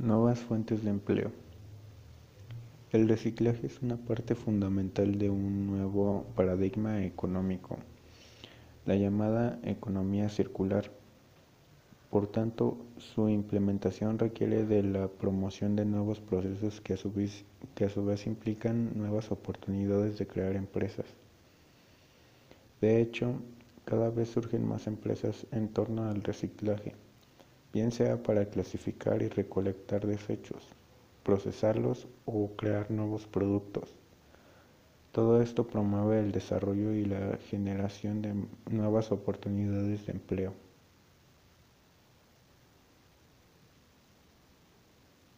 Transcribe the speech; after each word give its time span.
Nuevas 0.00 0.38
fuentes 0.38 0.84
de 0.84 0.90
empleo. 0.90 1.32
El 2.92 3.08
reciclaje 3.08 3.66
es 3.66 3.82
una 3.82 3.96
parte 3.96 4.36
fundamental 4.36 5.18
de 5.18 5.28
un 5.28 5.66
nuevo 5.66 6.24
paradigma 6.36 7.02
económico, 7.04 7.78
la 8.86 8.94
llamada 8.94 9.58
economía 9.64 10.28
circular. 10.28 10.88
Por 12.10 12.28
tanto, 12.28 12.78
su 12.98 13.28
implementación 13.28 14.20
requiere 14.20 14.64
de 14.64 14.84
la 14.84 15.08
promoción 15.08 15.74
de 15.74 15.84
nuevos 15.84 16.20
procesos 16.20 16.80
que 16.80 16.94
a 16.94 16.96
su 16.96 17.12
vez, 17.12 18.26
implican 18.28 18.96
nuevas 18.96 19.32
oportunidades 19.32 20.16
de 20.16 20.28
crear 20.28 20.54
empresas. 20.54 21.06
De 22.80 23.00
hecho, 23.00 23.32
cada 23.84 24.10
vez 24.10 24.28
surgen 24.28 24.64
más 24.64 24.86
empresas 24.86 25.44
en 25.50 25.66
torno 25.66 26.08
al 26.08 26.22
reciclaje 26.22 26.94
bien 27.72 27.92
sea 27.92 28.22
para 28.22 28.46
clasificar 28.46 29.22
y 29.22 29.28
recolectar 29.28 30.06
desechos, 30.06 30.68
procesarlos 31.22 32.08
o 32.24 32.50
crear 32.56 32.90
nuevos 32.90 33.26
productos. 33.26 33.94
Todo 35.12 35.42
esto 35.42 35.66
promueve 35.66 36.20
el 36.20 36.32
desarrollo 36.32 36.92
y 36.92 37.04
la 37.04 37.38
generación 37.50 38.22
de 38.22 38.34
nuevas 38.70 39.10
oportunidades 39.12 40.06
de 40.06 40.12
empleo. 40.12 40.54